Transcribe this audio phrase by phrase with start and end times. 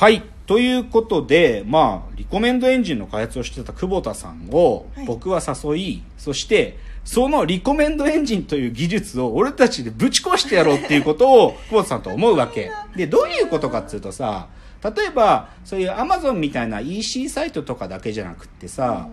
[0.00, 0.22] はい。
[0.46, 5.04] ということで、まあ、リコメンドエンジンの開発をしてた久保田さんをはい。
[5.04, 12.70] 僕は誘い、そして、そのリコメンドエンジンという技術を俺たちでぶち壊してやろうっていうことを 久保田さんと思うわけ。
[12.96, 14.48] で、どういうことかっていうとさ、
[14.82, 19.06] 例えば、そういう Amazon みたいな EC サイトとかだけじゃなくってさ、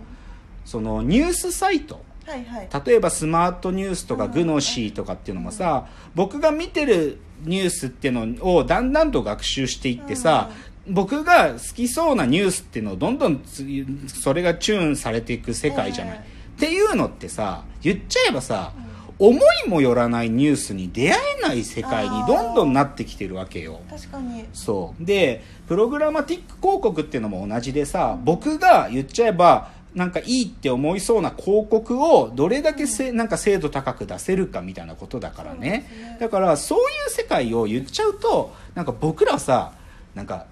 [0.64, 2.70] そのニュースサイト、はいはい。
[2.86, 10.50] 例えばスマートニュースとかグノシーとかっていうのもさ僕が見てるニュースっていうのをだんだんと学習していってさ
[10.90, 13.66] 僕が好きそうなニュースっていうのをどんどんつ
[14.08, 16.22] それがチューンされていく世界じゃない。
[16.24, 18.74] えっていうのってさ言っちゃえばさ
[19.20, 23.80] 思いもよらないニュースに出会えない世界にどんどんなってきてるわけよ。
[23.90, 24.46] 確かに。
[24.54, 25.06] そう。
[25.06, 35.60] でプログラマティック広告っていうのも同じでさ僕が言っちゃえばなんかいいって思いそうな広告をどれだけせ、なんか精度高く出せるかみたいなことだからね。
[35.60, 36.18] ね。
[36.20, 39.74] だからそういう世界を言っちゃうとなんか僕らはさ
[40.14, 40.46] なんか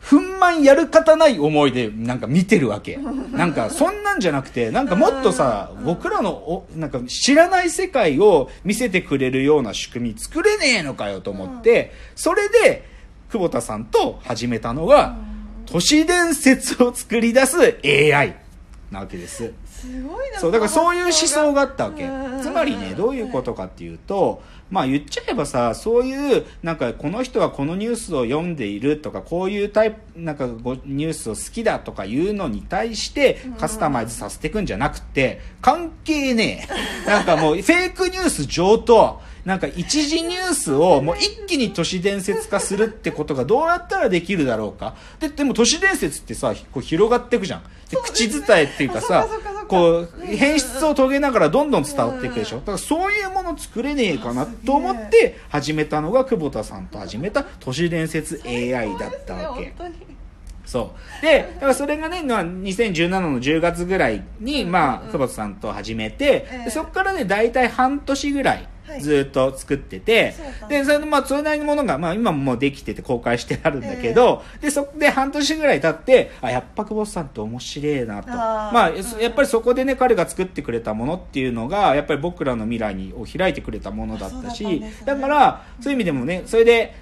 [0.00, 2.98] ふんまんやる方ない思いでなんか見てるわけ。
[3.32, 12.88] なんかそんなんじゃなくて、なんかもっとさ、僕らのお、なんか知らない世界を見せてくれるような仕組み作れねえのかよと思って、それで
[13.30, 15.16] 久保田さんと始めたのが、
[15.66, 18.36] 都市伝説を作り出す AI
[18.90, 19.52] なわけです。
[19.66, 22.42] すごいなそう、だからそういう思想があったわけうん。
[22.42, 36.68] つまりね、どういうことかっていうと、まあ言っちゃえばさ、そういう、なんかこの人はこのニュースを読んでいるとか、こういうタイプ、なんかごニュースを好きだとかいうのに対してカスタマイズさせていくんじゃなくて、関係ね
[37.06, 37.08] え。
[37.08, 44.96] なんかもうフェイクニュース上と、なんか一時ニュースをもう一気に都市伝説化するってことがどうやったらできるだろうか。
[45.18, 47.62] で、でも都市伝説ってさ、こう広がっていくじゃん。
[47.90, 49.26] で口伝えっていうかさ
[49.66, 52.56] こう、変質を遂げながらどんどん伝わっていくでしょ。
[52.56, 59.72] だからそういうもの作れねえかなと思って始めたのが久保田さんと始めた都市伝説 AI だったわけ。
[60.66, 61.22] そう。
[61.22, 68.68] で、だからそれがね、まあ、2017の10月ぐらいに、まあ、久保田さんと始めて、そこからね、大体半年ぐらい
[68.98, 78.30] ずっと作ってて、そうだったで、それでまあ、それなりのものが、まあ、今ももうできてて公開してあるんだけど、で、そこで半年ぐらい経って、あ、やっぱ久保田さんって面白いなと。
[78.32, 78.74] あー。
[78.74, 84.92] まあ、うんやっぱりそこでね、彼が作ってくれたものっていうのが、やっぱり僕らの未来にを開いてくれたものだったし、ったね。
[85.04, 86.94] だから、そういう意味でもね、それで、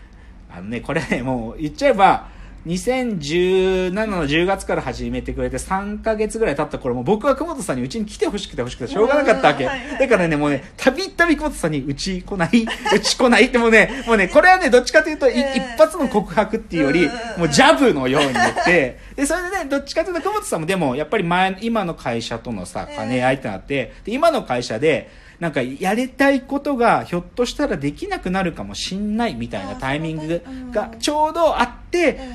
[0.50, 2.28] あのね、これね、もう言っちゃえば、
[2.68, 9.64] 2017の10月から始めてくれて3ヶ月ぐらい経った頃も僕は久保田さんにうちに来てほしくてほしくてしょうがなかったわけ。
[9.64, 9.98] うんはいはい。
[9.98, 25.08] だからね、もうね、たびたび久保田さんにうち来ないうち来ないってもうね、もうね、これはね、どっちかというと、一発の告白っていうよりうん、もうジャブのように言って、で、それでね、どっちかというと久保田さんもでも、やっぱり前、今の会社とのさ、ええ兼ね合いってなって、で、今の会社で、
[25.40, 30.42] なんかやりたいことがひょっとしたらできなくなるかもしんないみたいなタイミング
[30.72, 31.62] がちょうどあ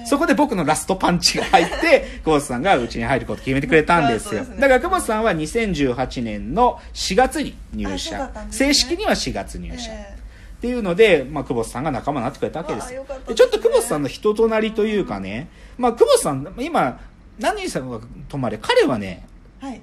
[0.05, 4.43] そこで僕のラストパンチが入って、久保田さんがうちに入ることを決めてくれたんですよ。
[4.43, 8.31] だから久保田さんは2018年の4月に入社。
[8.51, 9.91] 正式には4月入社。
[9.91, 10.23] え
[10.63, 12.89] っていうので、まあ、久保田さんが仲間になってくれたわけです
[13.27, 17.01] でちょっと久保田さんの人となりというかね、まあ、久保田さん、今、
[17.37, 17.99] 何さんが
[18.29, 19.27] とまれ、彼はね、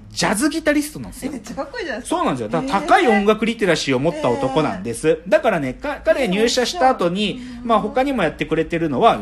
[0.09, 1.31] ジャズギタリストなんですよ。
[1.31, 1.37] め。
[1.37, 2.17] っちゃかっこいいじゃないですか。
[2.17, 2.49] そうなんですよ。
[2.49, 5.19] だから高い音楽リテラシーを持った男なんです。
[5.27, 9.19] だからね、か彼入社した後に、まあ他にもやってくれてるのは、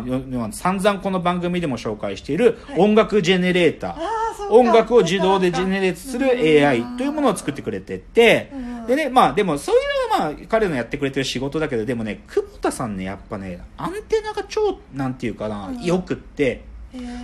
[0.51, 2.79] 散々この番組でも紹介しているはい。
[2.79, 4.29] 音楽ジェネレーター。
[4.49, 6.27] 音楽を自動でジェネレートする
[6.67, 15.83] AI というものを作ってくれててうん、でね、まあでもそういうのはまあ彼のやってくれてる仕事だけど、でもね、久保田さんね、やっぱね、アンテナが超、なんていうかな、うん。
[15.83, 16.63] 良くって、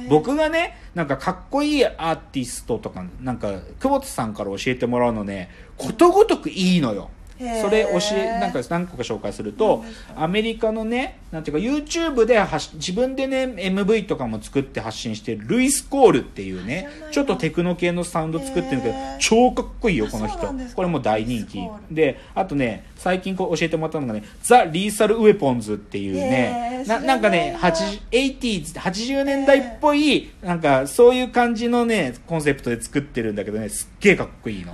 [0.09, 7.09] 僕がね、なんかかっこいいアーティストとか、なんか、久保田さんから教えてもらうのね、ことごとくいいのよ。
[7.37, 9.83] それ教え、なんか何個か紹介すると
[10.15, 20.53] アメリカのね、なんていうか YouTube で発自分でね、MV とかも作って発信してるルイス・コールっていうねちょっとテクノ系のサウンド作ってるけど超かっこいいよ、この人。
[20.75, 21.59] これも大人気。
[21.91, 27.75] で、あとね、最近こう教えてもらったのがね、ザ・リーサル・ウェポンズっていうねななんかね、知らない。
[27.75, 34.73] な80 80s、80年代っぽい、なんかそういう感じのね、コンセプトで作ってるんだけどね、すっげえかっこいいの。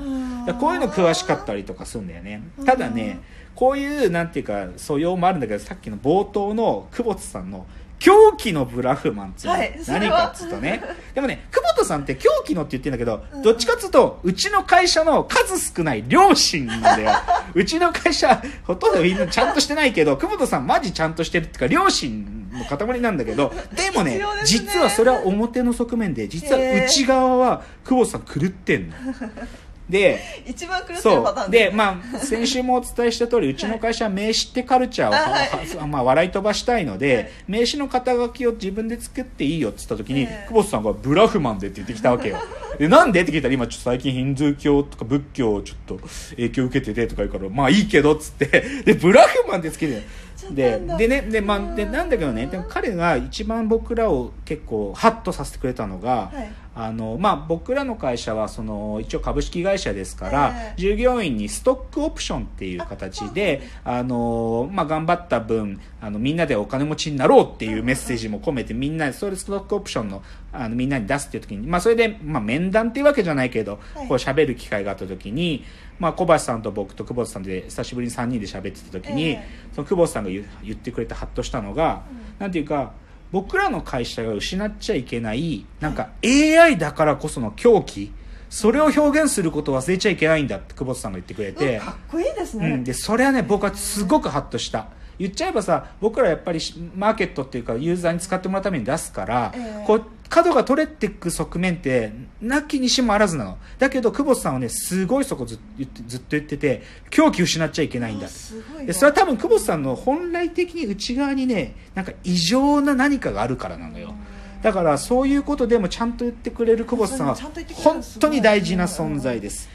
[0.55, 2.41] こういうの詳しかったりとかするんだよね。
[2.65, 3.19] ただね、
[3.55, 7.65] こういう、なんていうか、素養もあるんだけど、さっきの冒頭の久保田さんの、
[8.01, 10.83] 狂気のブラフマンっていうのは何かっつうとね、
[11.13, 17.11] でもね、 久保田さんって狂気のって言ってるんだけど、どっちかっつうと、うちの会社の数少ない両親なんだよ。
[17.53, 28.95] うちの会社、ほとんどみんなちゃんとしてないけど、久保田さんマジちゃんとしてるっていうか、両親の塊なんだけど、でもねね実はそれは表の側面で、実は内側は久保田さん狂ってんの。
[29.91, 31.71] で一番苦しいパターンね。
[31.73, 35.77] まあ先週もお伝えした通りうちの会社は名刺ってカルチャーを、あ はい。
[35.77, 37.29] は まあ、笑い飛ばしたいので、はい。
[37.47, 40.45] 名刺の肩書きを自分で作っていいよって言った時に、ええ。
[40.47, 42.37] 久保田さんがブラフマンでって言ってきたわけよ。
[42.79, 45.99] でなんでって聞いたら今ちょっと最近ヒンズー教とか仏教をちょっと
[46.31, 50.01] 影響を受けててとか言うからまあいいけどっつってでブラフマンってつけて
[50.49, 60.81] ででねで,、まあ、でなんだけどねでも彼が一番僕らを結構ハッとさせてくれたのが、はいあのまあ、僕らの会社はその一応株式会社ですから、ええ。
[60.81, 70.23] 従業員にストックオプションっていう形であの、まあ、頑張った分あのみんなでお金持ちになろうっていうメッセージも込めてみんなでそれストックオプションの
[70.53, 74.07] あのみんなに出すっていう時に、まあ、それで、まあ、面談っていうわけじゃないけど、はい。
[74.07, 75.65] こう喋る機会があった時に、
[75.99, 79.47] まあ、小橋さんと僕と久保田さんで久しぶりに3人で喋ってた時に、ええ。
[79.73, 82.03] その久保田さんが言ってくれてハッとしたのが、
[82.39, 82.93] なんていうか
[83.31, 88.11] 僕らの会社が失っちゃいけないなんか AI だからこその狂気
[88.49, 94.87] それを表現することを忘れちゃいけないんだって久保田さんが言ってくれて、かっこいいですね、うん、でそれはね僕はすごくハッとした。
[95.17, 99.85] 言っちゃえばさ僕らやっぱりしマーケットっていうかユーザーに使ってもらうために出すから、ええ。
[99.85, 103.57] こう角が取れていく側面ってなきにしもあらずなの。
[103.77, 105.59] だけど久保田さんはねすごいそこず
[106.07, 108.27] ずっと言ってて狂気失っちゃいけないんだ。
[108.27, 114.15] あすごいでそれは多分久保田さんの本来的に内側にねなんか異常な何かがあるからなのよ。
[114.63, 119.67] だからそういうことでもちゃんと言ってくれる久保田さんは本当に大事な存在です。
[119.67, 119.70] わ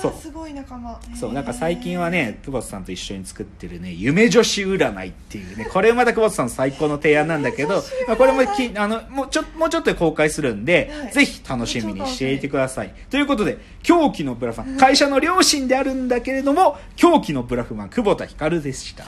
[0.00, 0.12] そう。
[0.12, 1.00] あすごい仲間。
[1.14, 11.12] そうなんか最近はね久保田さんと一緒に作ってるね夢女子占いっていうね これまた久保田さんの最高の提案なんだけどまあこれもきあのもうちょもうちょっとで公開するんで、はい。
[11.12, 12.94] ぜひ楽しみにしていてください。
[13.10, 14.76] ということで狂気のブラフマン。
[14.76, 19.04] 会社の両親であるんだけれども狂気のブラフマン久保田光でした。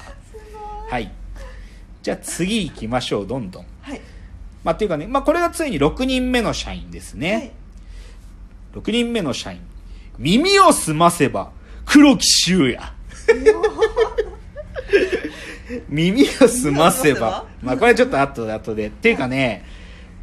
[0.91, 1.13] はい。
[2.03, 3.67] じゃあ次行きましょうどんどん。
[3.83, 4.01] はい。
[4.65, 7.35] まあっていうかね、まあこれがついに6人目の社員ですね、
[8.75, 8.83] はい。
[8.83, 9.61] 6人目の社員
[10.21, 11.51] 耳を澄ませば
[11.87, 12.79] 黒木修也
[15.89, 17.47] 耳を澄ませば。
[17.63, 18.89] まあこれちょっと後で後で。
[18.89, 19.65] っていうかね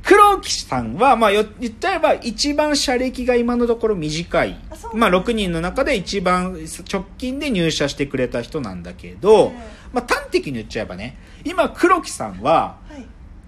[0.04, 4.58] 黒木さんは、まあ、よ言っちゃえば一番社歴が今のところ短い。
[4.94, 5.30] まあ、なんだ。
[5.30, 6.58] 6人の中で一番
[6.92, 9.60] 直近で入社してくれた人なんだけど、ええ
[9.94, 13.06] まあ、端的に言っちゃえばね今黒木さんははい。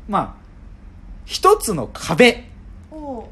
[0.08, 0.36] まあ
[1.26, 2.49] 一つの壁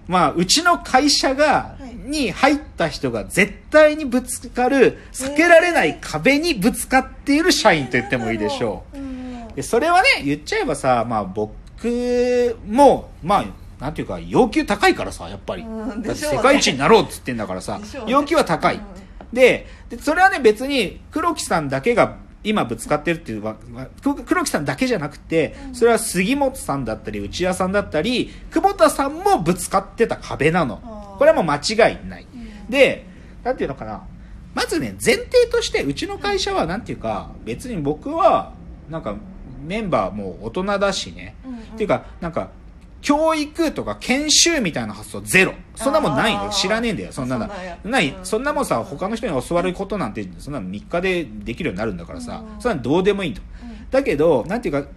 [0.08, 8.98] まあ、うちの会社が、はいに入った人が絶対にぶつかる、避けられない壁にぶつかっている社員と言ってもいいでしょう。
[8.98, 9.08] うん
[9.56, 13.46] でそれはね、言っちゃえばさ、まあ僕も、まあ、
[13.84, 15.64] なんていうか、要求高いからさ、やっぱり。
[15.64, 18.76] ね世界一になろうっつってんだからさね要求は高い。
[18.76, 18.82] うん
[19.34, 23.58] でで、それはね、別に黒木さんだけが今ぶつかってるっていうのは、
[24.26, 32.28] 黒木さんだけじゃなくて、それは杉本さんだったり、内谷さんだったり、久保田さんもぶつかってた壁なのこれはもう間違いない。
[32.34, 33.06] うんで、
[33.44, 34.04] なんていうのかな。
[34.54, 38.54] まずね、前提として、うちの会社はなんていうか、別に僕は、
[38.90, 39.16] なんか、
[39.64, 41.36] メンバーも大人だしね。
[41.46, 42.50] うんうんっていうか、なんか、
[43.08, 45.54] 教育とか研修みたいな発想ゼロ。
[45.76, 46.50] そんなもんないよ。
[46.52, 47.50] 知らねえんだよ、そんなの。
[47.86, 48.26] ない、うん。
[48.26, 52.62] そんなもんさ、他の人に教わることなんて、そんなの3日でできるようになるんだからさ、うん。
[52.62, 53.42] そんなのどうでもいいと。
[53.64, 53.90] うん。
[53.90, 54.90] だけど、なんていうか、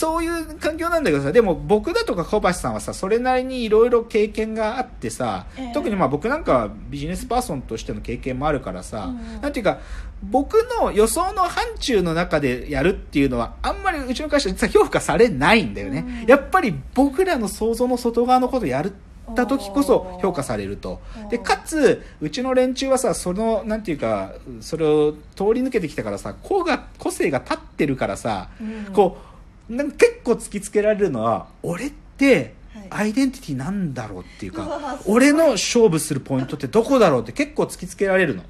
[0.00, 5.72] そそういう環境なんだけどさ、でも僕だとか小橋さんはさ、それなりにいろいろ経験があってさ、ええ。
[5.72, 9.78] 特にまあ僕なんかはビジネスパーソンとしての経験もあるからさ、うんなんていうか、
[10.22, 16.04] 僕の予想の範疇の中でやるっていうのは、あんまりうちの会社実は評価されないんだよね。
[16.22, 16.28] うん。
[16.28, 18.92] やっぱり僕らの想像の外側のことやる
[19.30, 21.00] った時こそ評価されると。
[21.30, 28.92] で、かつ、うちの連中はさ、その、なんていうか、それを通り抜けてきたからさ、個が、個性が立ってるからさ、うん。
[28.92, 29.29] こう、
[29.70, 38.44] なんか結構突きつけられるのは、俺ってはい、アイデンティティなんだろうっていうか、うわすごい俺の勝負するポイントってどこだろうって結構突きつけられるの。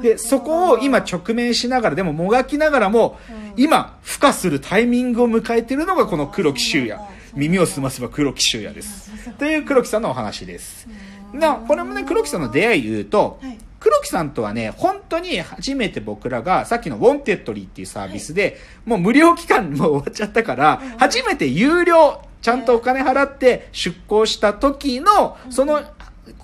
[0.00, 7.00] で、そこを今直面しながら、でももがきながらも、うん今、孵化するタイミングを迎えているのがこの黒木修也。
[7.34, 9.10] 耳を澄ませば黒木修也です。
[9.38, 10.88] という黒木さんのお話です。
[11.32, 25.82] うんな、これもね、黒木さんの出会い言うと、はい黒木さんとはね、本当に初めて僕らが、さっきのウォンテッドリーっていうサービスで、もう無料期間も終わっちゃったから、初めて有料、ちゃんとお金払って出稿した時の、その、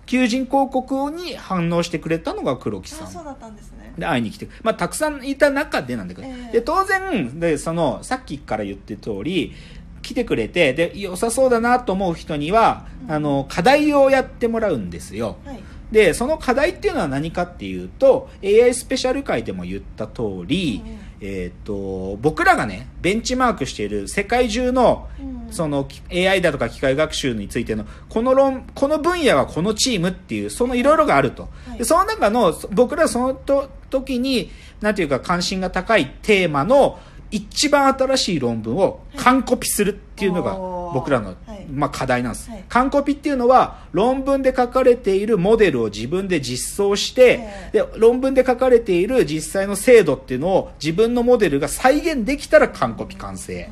[0.05, 3.07] 求人広告に反応してくれたのが黒木さん。
[3.07, 3.95] あそうだったんですね。
[3.97, 6.53] で会いに来て、まあ、たくさんいた中でなんだけど、ええ。
[6.53, 9.55] で当然でそのさっきから言ってる通り
[10.03, 15.39] 来てくれてで良さそうだなと思う人には、あの課題をやってもらうんですよ。
[15.47, 15.61] はい
[15.93, 20.83] でその課題っていうのは何かっていうと AI スペシャル会でも言った通り、
[21.21, 25.41] えっ、と、僕らがね、ベンチマークしている世界中の、うん。
[25.53, 31.49] その AI だとか機械学習についての、この論、この分野はこのチームっていう、そのいろいろがあると。
[31.69, 31.79] はい。
[31.79, 36.99] でその中の、僕らそのと時に、なんていうか関心が高いテーマの
[37.31, 40.55] 一番新しい論文を完コピするっていうのが
[40.95, 42.51] 僕らの、はいまあ課題なんです。
[42.51, 42.65] はい。
[42.69, 53.69] 完コピっていうのは論文で書かれているモデルを自分で実装してえ、で、論文で書かれている実際の精度っていうのを自分のモデルが再現できたら完コピ完成。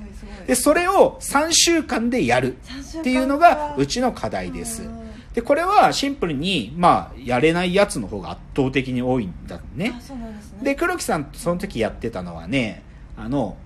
[0.46, 2.56] で、それを3週間でやる
[3.00, 4.82] っていうのがうちの課題です。
[4.82, 5.08] うん。
[5.34, 9.90] で、これはシンプルに、まあ、やれないやつの方が圧倒的に多いんだね。
[9.90, 10.40] ですね。
[10.62, 12.82] で、黒木さんその時やってたのはね、
[13.16, 13.56] あの、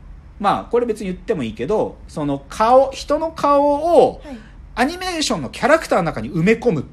[0.42, 3.62] まあ、これ別に言ってもいいけど、その顔、人の顔
[4.02, 4.38] をはい。
[4.74, 6.86] アニメーションのキャラクターの中に埋め込む。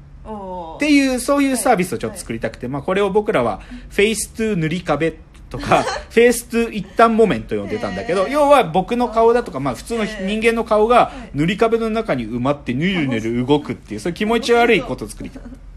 [0.76, 5.16] っていう、そういうサービスをちょっと作りたくて、まあ、これを僕らは、 face to 塗り壁
[5.50, 11.38] とか、 face to 一反木綿と呼んでたんだけど、要は僕の顔だとか、まあ、普通の人間の顔がはい。
[11.38, 15.30] 塗り壁の中に埋まって、ぬるぬる動くっていう、そういう気持ち悪いことを作り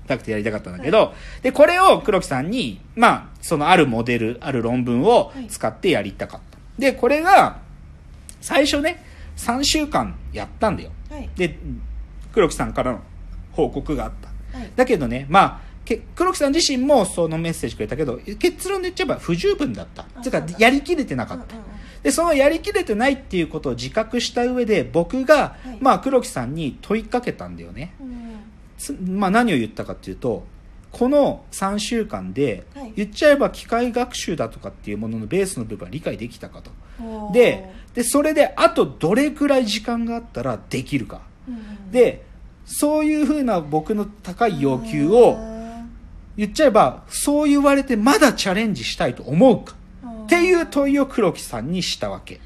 [0.08, 6.58] たくてやりたかったんだけど、で、これを黒木さんに、まあ、そのあるモデル、ある論文を使ってやりたかった。
[6.77, 7.62] で、これが、
[8.44, 9.02] 最初ね、
[9.38, 10.92] 3週間やったんだよ。
[11.10, 11.58] はいで、
[12.34, 13.00] 黒木さんからの
[13.54, 14.58] 報告があった。
[14.58, 20.06] はいだけどね、まあ、け黒木さん自身もそのメッセージくれたけど、結論で言っちゃえば不十分だった。
[20.16, 21.56] あつうかやりきれてなかった。
[21.56, 21.74] うんうんうん
[22.04, 27.94] で、そのやりきれてないっていうことを自覚した上で、僕が、はいまあ、黒木さんに問いかけたんだよね。
[28.02, 28.14] うん
[28.78, 30.44] つまあ、何を言ったかっていうと、
[30.94, 36.72] この3週間ではい、言っちゃえば機械学習だとかっていうもののベースの部分は理解できたかと。
[37.34, 41.22] で、で、それで、あとどれくらい時間があったらできるか。
[41.92, 42.24] で、
[42.66, 45.38] そういうふうな僕の高い要求を、
[46.36, 49.76] 言っちゃえば、そう言われてまだチャレンジしたいと思うか
[50.24, 52.40] っていう問いを黒木さんにしたわけ。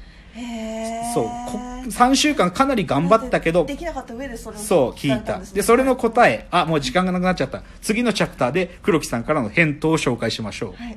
[1.14, 1.24] そう。
[1.24, 5.38] こ3週間かなり頑張ったけどで、きなかった上でそれをそう、聞いた。
[5.38, 7.62] で、それの答え、あ、もう時間がなくなっちゃった。
[7.80, 10.82] 次のチャプターで黒木さんからの返答を紹介しましょう。
[10.82, 10.96] はい